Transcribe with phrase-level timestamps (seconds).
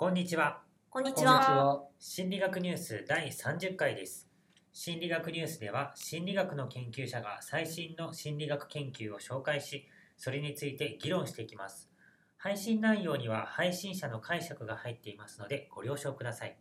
[0.00, 0.62] こんにちは。
[0.90, 1.66] こんにちこんにちは。
[1.74, 1.82] は。
[1.98, 4.28] 心理学ニュース第30回です。
[4.72, 11.90] 心理学ニュースでは心理学の研究者が最新の心理学研究を紹介し、それについて議論していきます。
[12.36, 16.56] 配信内容には配信者の解釈が入っていますのでご了承ください。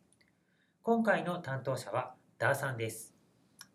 [0.81, 3.13] 今回の担当者はダーさんです。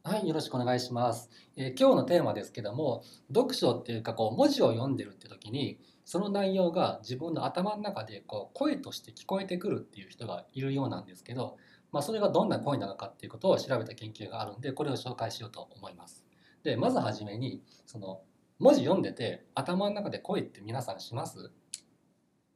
[0.03, 1.31] はい、よろしくお願いします。
[1.57, 11.57] えー今日のテーマですけども、読書っていうかこう文字を読んでるって時に、その内容が自分の頭の中でこう声として聞こえてくるっていう人がいるようなんですけど、
[11.93, 16.25] まあ、それがどんな声なのかっていうことを調べた研究があるんで、これを紹介しようと思います。
[16.64, 18.22] で、まずはじめに、その
[18.58, 21.50] 文字読んでて頭の中で声って皆さんします、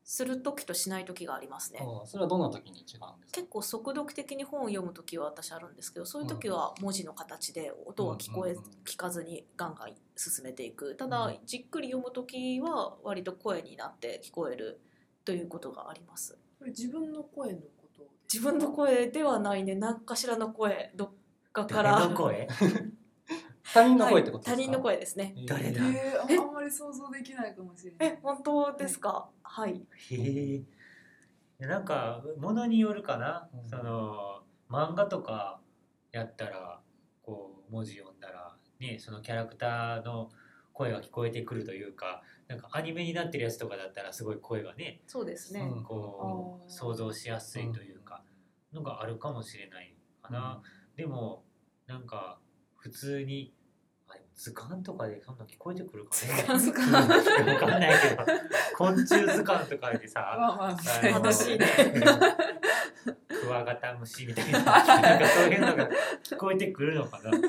[0.09, 1.81] する時としない時がありますね。
[1.83, 3.15] うんそれはどんな時に違うんですか？
[3.33, 10.95] 結構速読的に本を読む時は私あるんですけどそういう時は文字の形で音は聞こえ、うんうんうん聞かずにガンガン進めていく。
[10.97, 11.39] たうだん。
[11.45, 14.81] じっくり読む時は割と声になって聞こえる
[15.25, 16.39] ということがあります。
[16.59, 19.75] これ自分の声のことです自分の声ではないね。
[19.75, 20.93] 何かしらの声。
[20.95, 21.11] どっ
[21.53, 21.93] かから。
[21.99, 22.47] 誰の声？
[23.77, 25.35] 他人の声ってことですか、はい他人の声ですね。
[25.37, 25.47] えー。
[25.47, 25.85] 誰だ？
[25.85, 28.09] えー、えああんまり想像できないかもしれない。
[28.09, 29.29] え本当ですか？
[29.43, 29.83] はい。
[30.11, 30.65] へ
[31.61, 31.67] え。
[31.67, 33.69] なんか物によるかな、うん。
[33.69, 35.61] その漫画とか
[36.13, 36.81] やったら
[37.23, 40.31] こう文字読んだらねそのキャラクターの
[40.73, 45.85] 声が聞こえてくるというかなんかアニメになってるやつとかだったらすごい声がねそうですね、うん。
[45.85, 48.23] こう想像しやすいというか
[48.73, 50.61] のがあるかもしれないかな、
[50.97, 51.45] でも
[51.87, 52.39] なんか
[52.77, 53.55] 普通に
[54.37, 56.15] 図鑑とかでそんな聞こえてくるか
[56.55, 57.11] ね図鑑うん
[57.49, 58.25] わかんないけど。
[58.77, 61.67] 昆虫図鑑とかでさまあまあ楽しいね。
[63.29, 65.89] クワガタムシみたいななんかそういうのが
[66.23, 67.31] 聞こえてくるのかな？
[67.31, 67.43] うん。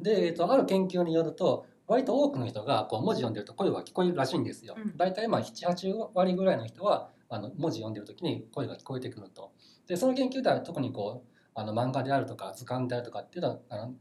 [0.00, 4.76] で、えっと、ある研究によると割と多くの人がこう文字読んでると声が聞こえるらしいんですよ。
[4.78, 4.96] うん。
[4.96, 9.50] 大体まあ78割ぐらいの人はあの文字読んでる時に声が聞こえてくると。
[9.88, 13.94] でその研究では特にこうあの漫画であるとか図鑑であるとかっていうのはあの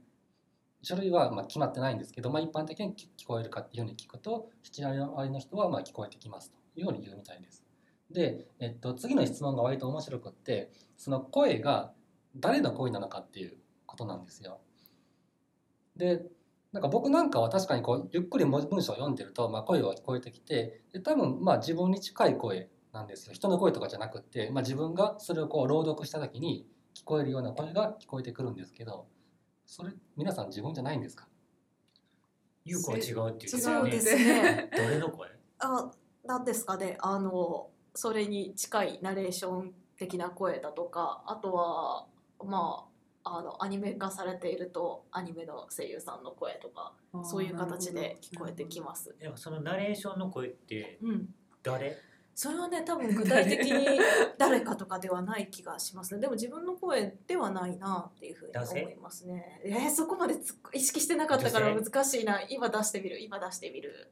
[0.86, 7.64] 種類はま決まってないんですけど、まあ、一般的に聞こえるかっていうふうに聞くと7割の人はま聞こえてきますというように言うみたいです。
[8.12, 11.92] で、えっと、次の質問が割と面白くってその声が
[12.36, 14.60] 誰の声なのかっていうことなんですよ。
[15.96, 16.24] で
[16.72, 29.08] なんか僕なんかは確かにこうゆっくり文章を読んでると、まあ、声が聞こえてきてで多分まあ自分に近い声なんですよ人の声とかじゃなくって、まあ、自分がそれをこう朗読した時に聞こえるような声が聞こえてくるんですけど
[29.66, 31.28] それ皆さん自分じゃないんですか？
[32.64, 34.02] 優子は違うって言ってたよねそうで。
[34.02, 35.30] すね 誰の声？
[35.60, 35.92] あ
[36.24, 42.08] なんですかねあのそれに近いナレーション的な声だとかあとは
[42.44, 42.88] ま
[43.24, 46.94] ああのアニメ化されているとアニメの声優さんの声とか
[47.24, 49.16] そういう形で聞こえてきます。
[49.20, 51.34] でもそのナレーションの声ってうん、
[51.64, 51.98] 誰？
[52.38, 53.88] それはね多分具体的に
[54.38, 56.20] 誰かとかではない気がしますね。
[56.20, 59.62] でも自分の声ではないなっていうふうに思いますね。
[59.64, 60.36] えーそこまで
[60.74, 62.42] 意識してなかったから女難しいな。
[62.50, 64.12] 今出してみる今出してみる。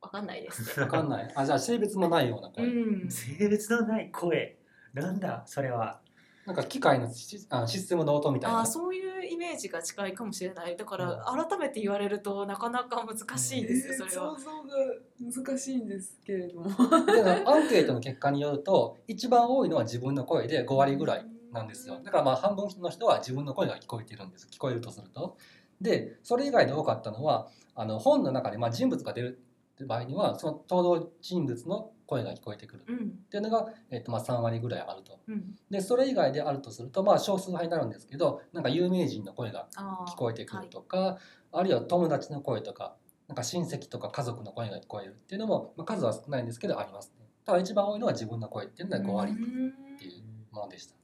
[0.00, 0.78] わかんないです。
[0.78, 1.32] ね わかんない。
[1.34, 3.10] あじゃあ性別もないようなう声、ん。
[3.10, 4.56] 性別のない声。
[4.94, 6.00] なんだそれは。
[6.46, 8.60] なんか機械のシあシステムの音みたいな。
[8.60, 9.07] あーそういうイ
[9.38, 10.76] メージが近いかもしれない。
[10.76, 14.36] だから改めて言われるとなかなか難しいですよそれは。
[14.38, 14.44] 想。
[14.44, 16.68] 像が難しいんですけれども。
[17.06, 22.00] でアンケートの結果によると一番多いのは自分の声で5割ぐらいなんですよ。
[22.04, 25.36] だからまあ半分の人は自分の声が聞こえているんです聞こえるとすると。
[25.80, 29.40] でそれ以外で多かったのはあの本の中でまあ人物が出る
[29.86, 32.84] 場合にはその登場人物の声が聞こえてくる。
[32.88, 32.96] うん。
[32.96, 35.20] っていうのが、えっと、まあ3割ぐらいあると。
[35.28, 39.68] うん、でそれ以外であるとするとまあ少数派になるんですけどなんか有名人の声が
[40.08, 41.18] 聞こえてくるとか、
[41.52, 42.96] あるいは友達の声とか
[43.28, 47.26] なんか親戚とか家族の声が聞こえるっていうのも、まあ、数は少ないんですけどありますね。
[47.44, 50.94] ただ一番多いのは自分の声っていうのは5割っていうものでした。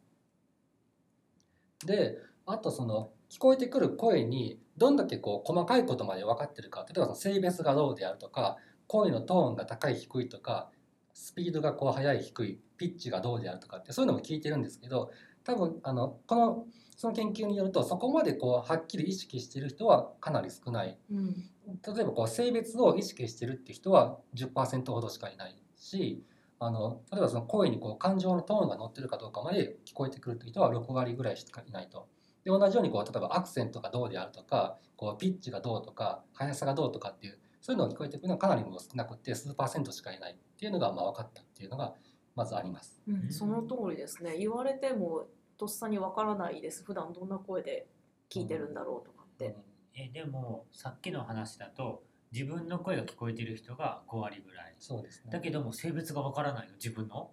[1.87, 2.17] で
[2.47, 10.71] あとその聞こえてくる声にどんだけこう細かいことまで分かってるか例えばその性別がどうであるとか声のトーンが高い低いとか
[11.15, 15.11] スピードがこう速い低いピッチがどうであるとかってそういうのも聞いてるんですけど
[15.45, 16.67] 多分あのこの
[16.97, 20.99] その研究によるとそこまでこうはっきり意識している人はかなり少ない。
[21.11, 21.35] うん。
[21.67, 26.23] 例えばこう性別を意識してるって人は10%ほどしかいないし
[26.59, 32.09] あの例えばその声にこう感情のトーンが乗ってるかどうかまで聞こえてくるって人は6割ぐらいしかいないと。
[32.45, 41.95] で同じようにこう例えばアクセントがどうであるとかこうピッチがどうとか速さがどうとかっていうそういうのが聞こえてくるのはかなりもう少なくて数パーセントしかいないっていうのがまあ分かったっていうのが
[42.35, 43.01] まずあります。
[43.09, 44.37] うん、その通りですね。
[44.39, 46.85] 言われてもとっさにわからないです。
[46.85, 47.87] 普段どんな声で
[48.31, 49.57] 聞いてるんだろうとかって、
[49.95, 52.03] えでもさっきの話だと
[52.33, 54.75] 自分の声が聞こえてる人が5割ぐらい。
[54.79, 55.31] そうですね。
[55.33, 56.75] だけども性別がわからないの？
[56.75, 57.31] 自分の？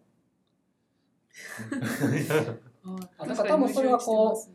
[3.17, 4.51] あだから多分それはこう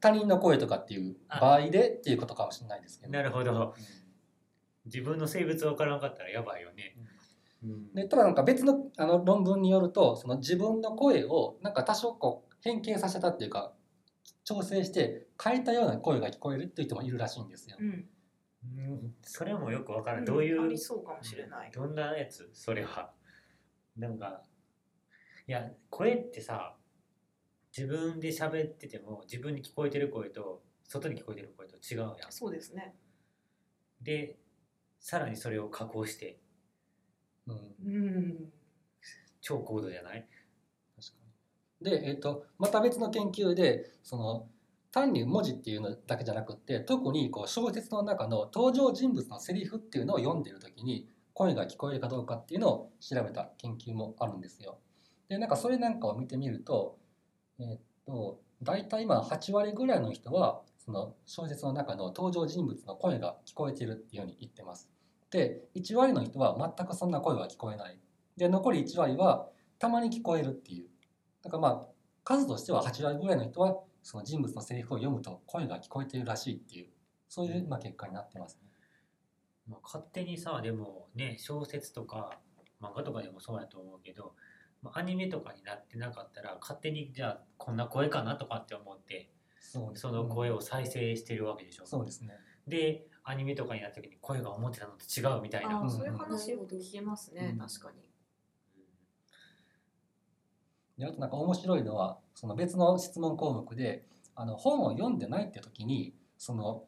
[0.00, 3.12] 他人の声とかっていう場合でっていうことかもしれないですけど。
[3.12, 3.74] なるほど。
[4.84, 6.97] 自分の性別分からなかったらやばいよね、うん
[7.94, 13.72] でただなんか別のあの論文によるとその自分の声をなんか多少こう変形させたっていうか
[14.44, 17.76] 調整して変えたような声が聞こえるっていう人もいるらしいんですよ。
[17.80, 18.08] うん。
[18.76, 19.14] うん。
[19.22, 20.24] それもよく分からん、うん。
[20.24, 21.70] どういうありそうかもしれない。
[21.72, 22.48] どんなやつ？
[22.52, 23.10] それは。
[23.96, 24.42] なんか
[25.48, 26.76] いや声ってさ
[27.76, 32.30] 自分で喋ってても自分に聞こえてる声と外に聞こえてる声と違うやん。
[32.30, 32.94] そうですね。
[34.00, 34.38] で
[35.00, 36.38] さらにそれを加工して
[37.48, 38.52] うんうん
[39.40, 40.26] 超高度じゃない？
[40.96, 41.18] 確か
[41.80, 44.48] にで、えっとまた別の研究でその
[44.90, 54.78] 単に文字っていうのだけじゃなくって特にこう小説の中の登場人物のセリフっていうのを読んでる時に声が聞こえるかどうかっていうのを調べた研究もあるんですよ。
[55.28, 56.98] でなんかそれなんかを見てみると,、
[57.60, 64.90] えっと大体今8割ぐらいの人はその小説の中の登場人物の声が聞こえてるっていうふうに言ってます。
[65.30, 67.98] で1割の人は全くそんな声は聞こえない。
[68.36, 69.48] で残り1割は
[69.78, 70.86] たまに聞こえるっていう
[71.42, 71.86] だからまあ
[72.24, 76.88] 数としては8割ぐらいの人はその人物のセリフを読むと声が聞こえているらしいっていう
[77.28, 78.68] そういうまあ結果になってますね。
[79.66, 82.38] まあ、勝手にさでもね小説とか
[82.80, 84.34] 漫画とかでもそうやと思うけど
[84.82, 89.30] まあアニメとかになってなかったら勝手にじゃあこんな声かなとかって思って
[89.94, 92.34] その声を再生してるわけでしょ、そうですね。
[92.66, 95.86] でアニメとかになった時に声が思ってたのと違うみたいな。
[95.90, 97.58] そういう話よく聞きますね、うん。
[97.58, 98.08] 確かに。
[100.96, 106.84] であとなんか面白いのはその別の質問項目であの本を読んでないって時にその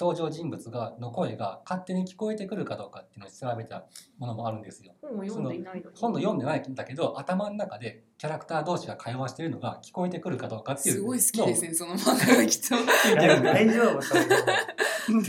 [0.00, 3.86] 登場人物がの声が勝手に聞こえてくるかどうかっていうのを調べた
[4.18, 4.94] ものもあるんですよ。
[5.00, 11.68] 本を読んでいないのに本を読んでないんだけど頭の中でキャラクター同士が会話しているのが聞こえてくるかどうかっていうすごい好きですね。
[11.68, 14.22] ねその漫画がきっと聞いてるんで大丈夫それ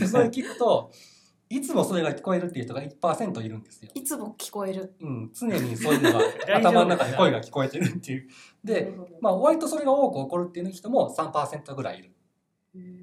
[0.06, 0.90] それ聞くと
[1.50, 3.90] いつもそれが聞こえるっていう人が1%いるんですよ。
[3.94, 6.20] いつも聞こえるうん、常にそういうのが
[6.56, 8.28] 頭の中で声が聞こえてるっていう。
[8.64, 12.13] で、まあ割とそれが多く起こるっていう人も3%ぐらいいる。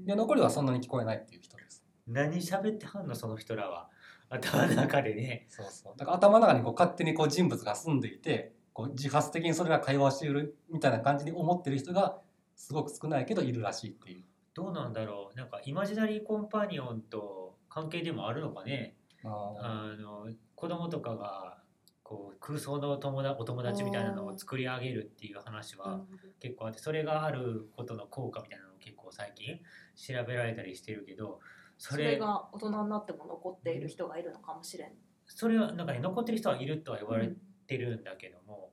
[0.06, 1.83] で残りはそんなに聞こえないっていう人です。
[2.07, 3.89] 何喋ってはんのその人らは。
[4.30, 5.45] 頭の中でね。
[5.50, 5.94] そうそう。
[5.98, 12.19] だから頭の中にこう勝手にこう人物が住んでいて、こう自発的にそれが会話しているみたいな感じに思ってる人が
[12.56, 14.24] すごく少ないけどいるらしいっていう。
[14.53, 15.38] どうなんだろう。
[15.38, 18.95] なんかイマジナリーコンパニオンと関係でもあるのかね。
[19.24, 21.57] ああの子供とかが
[22.04, 26.01] こう空想の友達お友達みたいなのを作り上げるっていう話は
[26.39, 29.59] 結構あってそれがあることの効果みたいなのを結構最近
[29.96, 31.40] 調べられたりしてるけど
[31.78, 34.90] そそれれが大人になっても残っている人がいるのかもしれん、
[35.26, 37.30] それはなんかね残ってる人はいるとは言われ
[37.68, 38.72] てるんだけども、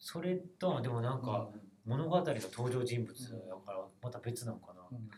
[0.00, 1.48] それとはでもなんか
[1.86, 5.08] 物語の登場人物だからまた別なのかな、うん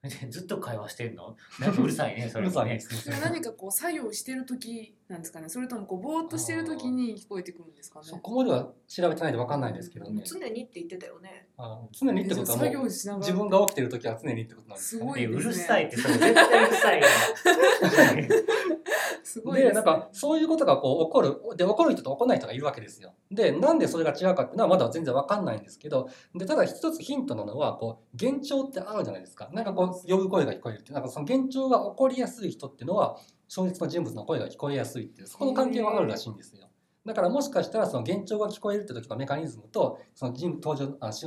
[0.30, 1.36] ずっと会話してんの？
[1.58, 2.78] なんかうるさいね そうれもね。
[2.80, 5.48] それ何かこう作業してる時なんですかね？
[5.48, 8.06] それともこうぼーっとしてる時に聞こえてくるんですかね？
[8.06, 10.22] そこまでは調べてないんで分かんないですけどね。
[10.24, 11.48] 常にって言ってたよね。
[11.56, 15.10] あ常にってことはも作業う自分が起きてる時は常にってことなんですかね。
[15.10, 15.50] えすごいですね。
[15.50, 17.06] うるさいってそれ絶対うるさいよ
[19.28, 23.14] すごいで、ね、なんかそういうことがこう起こるで起こる人と起こない人がいるわけですよ。
[23.30, 33.18] でなんでそれが違うかっていうのはまだ全然わかんないんですけどでただ一つヒントなのはこう幻聴ってあるじゃないですかなんかこう呼ぶ声が聞こえるっていうなんかその幻聴が起こりやすい人っていうのは
[33.48, 36.68] 小説の人物の声が聞こえやすいっていうそこの関係はあるらしいんですよ。
[37.04, 41.26] だからもしかしたらその幻聴が聞こえるって時のメカニズムとその人登場あし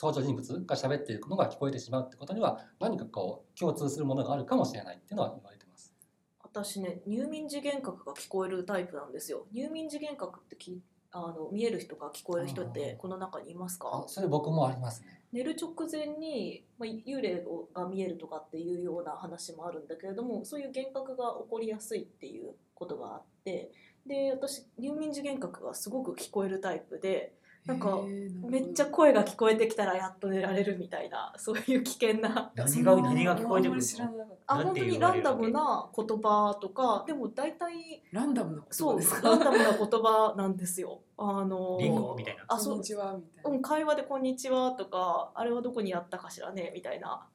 [0.00, 5.63] 登場人物が喋っているのが聞こえてしまうってことには何かこう共通するものがあるかもしれないっていうのは言われてます。
[6.54, 9.46] 私ね入眠時幻覚が聞こえるタイプなんですよ。
[9.52, 10.80] 入眠時幻覚ってき
[11.10, 15.20] あの見える人か聞こえる人ってこの中にいますあかそれ僕もありますね。
[15.32, 17.44] 寝る直前に、まあ、幽霊
[17.74, 23.72] が見えるとかっていうような話もあるんだけれどもそういう幻覚が起こりやすいっていうことがあって
[24.06, 27.32] で私入眠時幻覚がすごく聞こえるタイプで
[27.66, 28.02] なんか
[28.46, 32.52] めっちゃ声が聞こえてきたらやっと寝られるみたいな そういう危険な。
[32.54, 34.38] 何が何が聞こえてくるの？
[34.46, 37.04] あなんて本当にランダムな言葉とか。
[37.06, 41.00] でも大体ランダムな言そう葉ですかランダムな言葉なんですよ。
[41.16, 42.44] あのリンゴみたいな。
[42.48, 42.72] あそう。
[42.72, 47.26] こんにちはみたいな、うん、会話で「こんにちは」とか「あれはどこにあったかしらね」みたいな。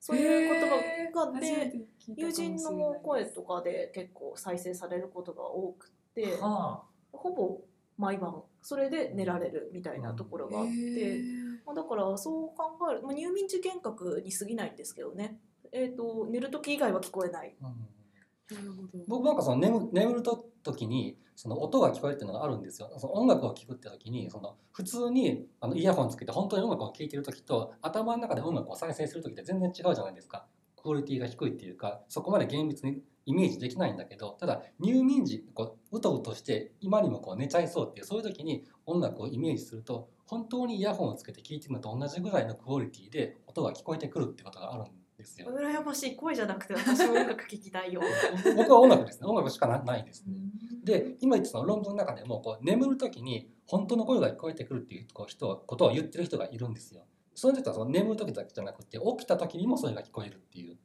[0.00, 0.76] そういう言葉
[1.14, 7.58] があって初めて聞いたかもしれない友人の声とかで結構再生されることが多くてはほぼ
[7.96, 11.22] 毎晩それで寝られるみたいなところがあっへて、ー。
[11.66, 15.38] まあ、だからそう考える、まあ、入眠時幻覚に過ぎないんですけどね、
[15.70, 17.54] えー、と寝る時以外は聞こえない。
[17.60, 18.56] うん。
[18.56, 18.88] なるほど。
[19.06, 22.90] 僕なんかその眠眠ると時にその音が聞こえるっていうのがあるんですよ。
[22.96, 30.46] その音楽を聴くって時にその普通にあのイヤホンつけて本当に音楽を聴いてる時と頭の中で音楽を再生する時って全然違うじゃないですか。
[30.82, 45.48] クオリティが低いっていうかそこまで厳密にイメージできないんだけどただ入眠時こううとうとして今にもこう寝ちゃいそうっていうそういう時に音楽をイメージすると本当にイヤホンをつけて聴いてるのと同じぐらいのクオリティで音が聞こえてくるってことがあるんですよ。
[45.50, 48.00] 羨ましい声じゃなくて私も音楽聴きたいよ。
[48.56, 50.34] 僕は音楽ですね音楽しかなないですね。
[50.82, 57.06] で今言ってた論文の中でもこう眠る時に本当の声が聞こえてくるっていうこう人ことを言ってる人がいるんですよ。
[57.34, 60.78] その人はその眠る時だけじゃなくて起きた時にもそれが聞こえるっていう。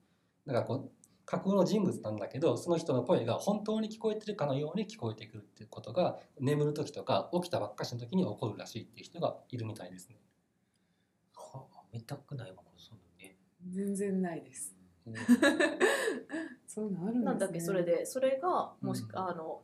[0.47, 0.91] だからこう
[1.29, 10.15] 架空の人物なんだけどその人の声が本当に聞こえてるかのように聞こえてくるっていうことが眠る時とか起きたばっかしの時に起こるらしいっていう人がいるみたいですね。
[11.35, 13.37] はあ、見たくないわ、そんなね。
[13.69, 14.75] 全然ないです。
[16.65, 17.25] そういうのあるんですね。
[17.25, 19.61] なんだっけそれでそれがもし、うんあの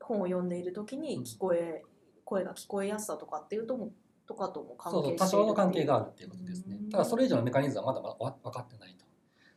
[0.00, 1.82] 本を読んでいる時に聞こえ、
[2.24, 3.92] 声が聞こえやすさとかっていうとも
[4.26, 9.04] とかとも関そう係そう多少の関係ががあるっていうことですねうんただそれ以上のメカニズムはまだまだわ分かってないと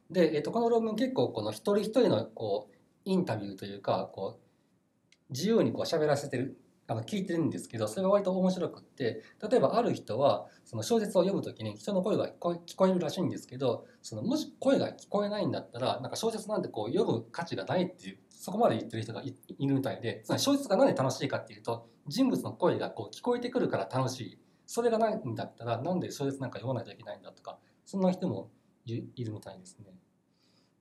[0.09, 6.57] で、えっとこの論文結構この一人一人のこうインタビューというかこう自由にこう喋らせてる
[6.87, 24.39] あの聞いてるんですけどそれが割と面白くって例えばある人はその小説を読む時に人の声が聞こえ聞こえるらしいんですけどそのもし声が聞こえないんだったらなんか小説なんてこう読む価値がないっていうそこまで言ってる人がいいるみたいでつまり小説が何で楽しいかっていうと人物の声がこう聞こえてくるから楽しい。
[24.65, 28.49] それがないんだったらなんで小説なんか読まないといけないんだとかそんな人も
[28.85, 29.93] いるみたいですね。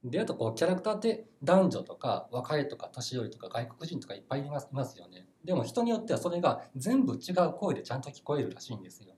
[0.05, 5.29] であとこうキャラクターって男女とか若いとか年寄りとか外国人とかいっぱいいますよね。
[5.45, 9.15] でも人によってはそれが全部違う声でちゃんと聞こえるらしいんですよ。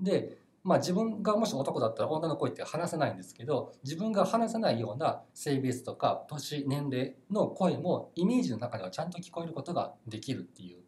[0.00, 10.82] でまあ自分がもし男だったら女の声って話せないんですけど自分が話せないような性別とか年年齢の声もイメージの中ではちゃんと聞こえることができるっていう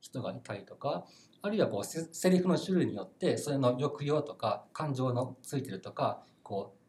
[0.00, 1.06] 人がいたりとか
[1.42, 6.79] あるいはこうセセリフの種類によってそれの抑揚とか感情のついてるとかこう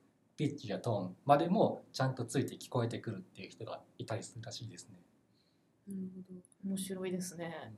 [0.42, 4.96] ピッチやトーンまでもちゃんとついて聞こえてくるっていう人がいたりするらしいですね。
[5.88, 6.42] なるほど。
[6.72, 7.72] 面白いですね。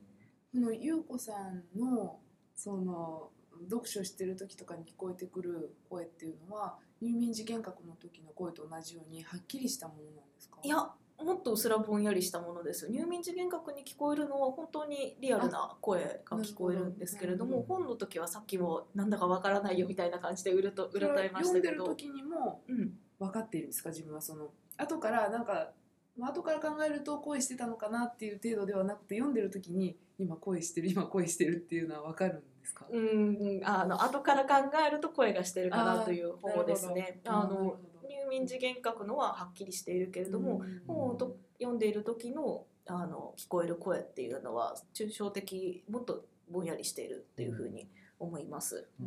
[0.50, 2.20] この優子さんの
[2.56, 3.28] その
[3.68, 10.56] 読書してる時とかに聞こえてくる声っていうのは入眠時幻覚の時の声と同じようにはっきりしたものなんですか？
[10.62, 10.88] いや
[11.22, 12.90] もっとうすらぼんやりしたものですよ。
[12.90, 21.84] 入眠時幻覚に聞こえるのは本当にリアルな声が聞こえるんですけれどもなるほど本の時はさっきもなんだかわからないよみたいな感じでうるとうそれはろたえまし読たけど。
[21.84, 24.50] んでる時にもうん分かっているんですか自分はその。
[24.76, 25.70] 後からなんか
[26.16, 32.86] まあ後から考えると声してたのかなっていう程度ではなくて読んでる時に今声してる今声してるっていうのは分かるんですか？
[32.90, 37.20] うんあの後から考えると声がしてるかなという方ですね。
[37.24, 37.76] あの
[38.08, 40.82] 入眠時幻覚のははっきりしているけれども、うん。
[40.86, 48.88] 本をと読んでいる時のあの聞こえる声っていうのは抽象的もっとぼんやりしているっていうふうに思います。
[49.00, 49.06] うん。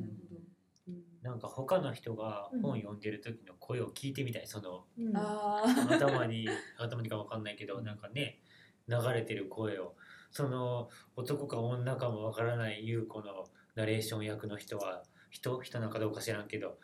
[0.88, 1.04] うん。
[1.22, 5.16] なんか他の人が本読んでる時の声を聞いてみたい、そのうん。
[5.16, 8.39] あ頭に頭にかわかんないけどなんかね
[8.88, 9.96] 流れてる声を。
[10.30, 15.62] その男か女かもわからない優子のナレーション役の人は人？
[15.62, 16.77] 人なんかどうか知らんけど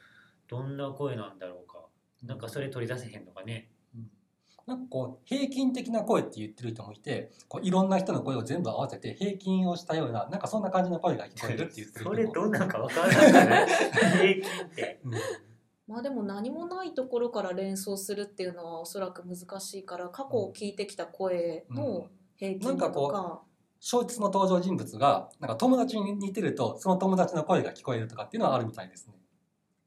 [0.47, 1.82] どんな声なんだろうか
[2.23, 3.69] なんかそれ取り出せへんのかね。
[4.65, 13.67] なんかこう平均的な声って言ってる人もいてこういろんな人の声を全部合わせて平均をしたようななんかそんな感じの声が聞こえるって言ってる人そもれどんなんかわからない。
[13.67, 14.99] 平均って。
[15.03, 15.13] うん。
[15.85, 23.41] まあでも何もないところから連想するっていうのはおそらく難しいから過去を聞いてきた声の平均だとか,、
[23.81, 29.15] 小説の登場人物がなんか友達に似てるとその友達の声が聞こえるとかっていうのはあるみたいですね。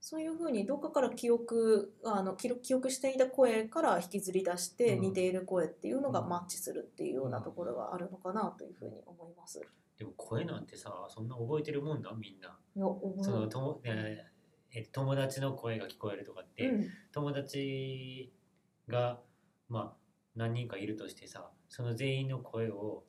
[0.08, 5.00] そういうふうにどっかから記憶あの記憶していた声から引きずり出してうん。
[5.00, 6.28] 似ている声っていうのがうん。
[6.28, 9.60] マッチするっていうようなところがあるのかなというふうに思います。
[9.98, 12.56] でも声なんてさそんな覚えてるもんだみんな、
[14.92, 16.88] 友達の声が聞こえるとかって、うん。
[17.10, 18.32] 友達
[18.86, 19.18] が
[19.68, 19.92] まあ
[20.36, 23.02] 何人かいるとしてさその全員の声を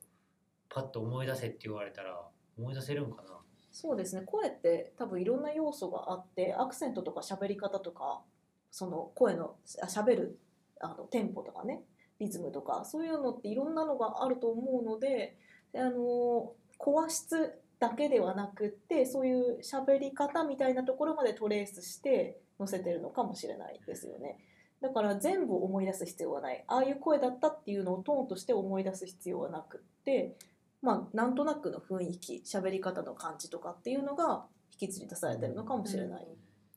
[0.68, 2.20] パッと思い出せって言われたら
[2.58, 3.37] 思い出せるんかな？
[3.70, 8.22] そうですね声って多分いろんな要素があってアクセントとか喋り方とか
[8.70, 10.38] その声のあ喋る
[10.80, 11.82] あのテンポとかね
[12.18, 15.36] リズムとかそういうのっていろんなのがあると思うので
[15.74, 24.38] あの声質だけではなくってそういう喋り方みたいなところまでトレースして載せてるのかもしれないですよね。
[24.80, 30.36] だから全部思い出す必要はないああいう声だったっていうのをトーンとして思い出す必要はなくって
[30.82, 36.26] まあなんとなくの雰囲気喋り方の感じとかっていうのが引き継ぎ出されてるのかもしれない。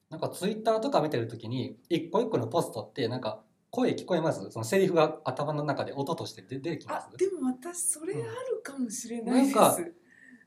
[0.09, 4.51] なんかツイッターとか見てる時に一個一個のポストってなんか声聞こえます？
[4.51, 7.07] そのセリフが頭の中で音として出出てきます？
[7.13, 9.77] あでも私それあるかもしれないです、なんか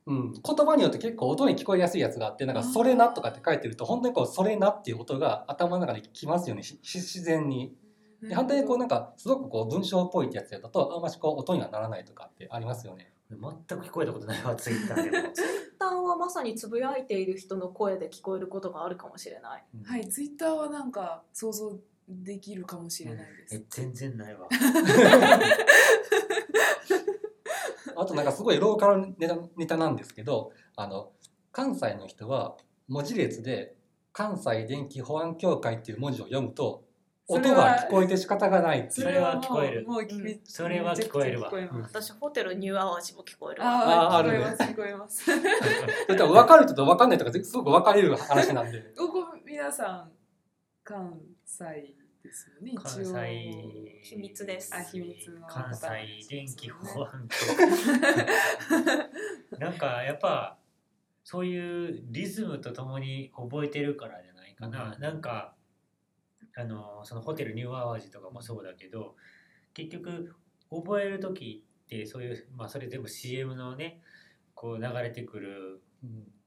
[0.06, 6.62] うん、言葉によって結構音に聞こえやすいやつがあってなんか「それな」とかって書いてると本当にこう「それな」っていう音が頭の中できますよね。
[6.62, 7.74] 自然に。
[8.20, 13.13] で反対にこうなんかすごくこう文章っぽいってやつやったとあんましこう音にはならないとかってありますよね。
[13.30, 13.40] 全
[13.78, 15.32] く聞こえたことないわ ツイッターでも。
[15.32, 19.64] ツイッターはまさにつぶやいている人の声で聞こえることがあるかもしれない。
[19.74, 19.82] うん。
[19.82, 21.78] はいツイッターはなんか想像
[22.08, 24.48] できるかもしれないです、え全然ないわ。
[27.96, 31.12] あとなんかすごいローカルネタネタなんですけどあの
[31.52, 32.56] 関西の人は
[32.88, 33.76] 文字列で
[34.12, 36.84] 「関西電気保安協会」っていう文字を読むと
[37.26, 38.92] 音が聞こえて仕方がないっていう。
[38.92, 39.86] それは聞こえる。
[39.86, 41.50] もう聞こそれは聞こえるわ。
[41.50, 43.68] めちゃくちゃ聞こえます私ホテルニューアワジも聞こえるわ。
[43.68, 45.24] あああ聞こえます聞こえます。
[45.24, 45.30] そ
[46.12, 48.80] れ多分分かる人と分かんないとかすごく分かれる話なんで。
[48.96, 50.12] ここ皆さん
[50.82, 51.64] 関西
[52.22, 52.82] ですよね一応。
[52.82, 54.74] 関西秘密です。
[54.74, 55.88] あ秘密の関西
[56.28, 57.26] 電気保保安
[59.50, 60.58] 局なんかやっぱ
[61.22, 65.00] そういうリズムとともに覚えてるからじゃないかな、うん。
[65.00, 65.54] なんか
[66.56, 69.16] あのそのホテルニューアワジとかもそうだけど
[69.72, 70.34] 結局
[70.70, 74.00] 覚える時ってそういうまあそれ全部 CM のね
[74.54, 75.82] こう流れてくる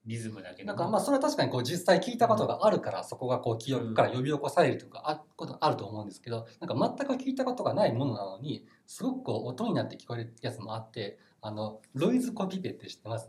[0.06, 13.28] リズムだけどなんかまあそれは確かにこう実際聞いたことがあるからそこがこう記憶から呼び起こされるとかあことあると思うんですけどなんか全く聞いたことがないものなのにすごくこう音になって聞こえるやつもあってあのルイズコピペって知ってます？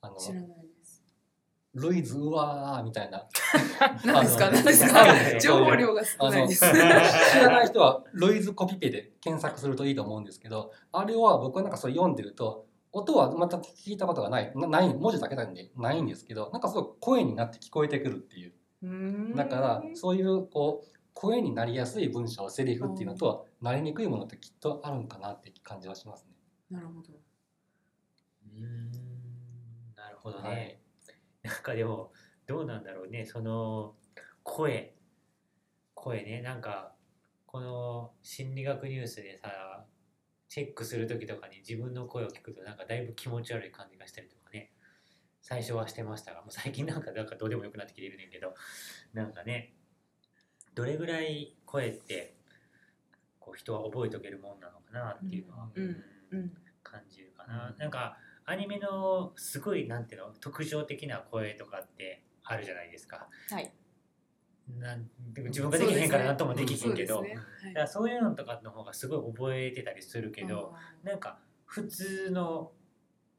[0.00, 0.46] あの知らない。
[0.46, 0.67] です
[1.80, 3.26] ルイズうわーみたいな。
[4.04, 4.46] 何ですか？
[4.46, 6.64] あの何ですあか情報量が少ないです。
[6.70, 6.76] 知
[7.40, 14.52] らない人はルイズコピペで検索するといいと思うんですけどあれは僕はなんかそれ読んでると音はまた聞いたことがない。
[14.54, 18.52] なない文字だけなんでないんですけどなんかすごく声になって聞こえてくるっていう。
[19.36, 26.32] だからそういうこう声になりやすい文章セリフっていうのとなりにくいものってきっとあるんかなって感じはしますね。
[26.70, 27.12] なるほど。
[27.12, 28.90] うーん。
[29.96, 30.78] なるほどね、はい
[31.42, 32.12] なんかでも
[32.46, 33.24] どうなんだろうね。
[33.26, 33.94] その
[34.42, 34.94] 声
[35.94, 36.42] 声ね。
[36.42, 36.94] なんか
[37.46, 39.84] この心理学ニュースでさ
[40.48, 44.72] チェックする時とかに自分の声を聞くとなんかだいぶ気持ち悪い感じがしたりとかね。
[45.40, 48.54] 最初はしてましたがもう最近なんかなんかどうでもよくなってきているねんけど。
[49.14, 49.74] なんかね
[50.74, 52.36] どれぐらい声って
[53.40, 55.84] こう人は覚えておけるもんなのかなっていうのは、うん
[56.30, 56.52] うん
[56.84, 58.16] 感じるかな、うんなんか
[58.48, 63.28] アニメのすごいなんていうの特徴的な声とかってあるじゃないですか。
[63.50, 63.70] はい。
[64.78, 67.34] なんでも自分ができへんからなんともできへんけど、そうね。
[67.34, 71.06] だからそういうのとかの方がすごい覚えてたりするけど、はい。
[71.06, 72.72] なんか普通の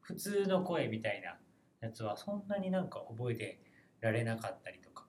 [0.01, 1.39] 普通の声みたいな
[1.81, 3.61] やつはそんなになんか覚えて
[4.01, 5.07] られなかったりとか、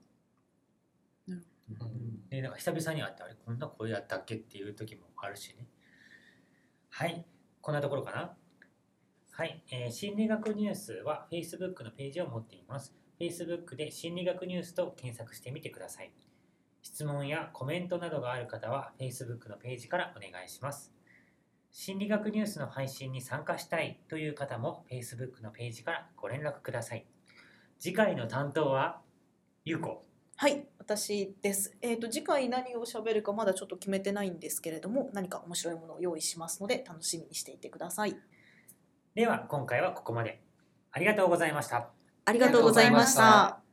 [1.27, 2.29] なるうん。
[2.31, 5.67] でなんか久々に会ってあれこんな声やったっけっていう時もあるしね。
[6.89, 7.27] はい。
[7.61, 8.35] こんなところかな
[9.41, 12.95] はい、えー心理学ニュースは Facebook のページを持っています。
[13.19, 16.13] Facebook で心理学ニュースと検索してみてください。
[16.83, 20.93] 質問やコメントなどがある方は Facebook のページからお願いします。
[21.71, 27.07] 心理学ニュースの配信に参加したいという方も Facebook のページからご連絡ください。
[27.79, 29.01] 次回の担当は
[29.65, 30.05] ゆうこ
[30.37, 31.75] はい、私です。
[31.81, 38.17] えっ、と次回何を喋るかまだちょっと決めてないんですけれども、何か面白いものを用意しますので楽しみにしていてください。
[39.21, 40.41] では今回はここまで
[40.93, 41.91] ありがとうございました
[42.25, 43.70] ありがとうございました。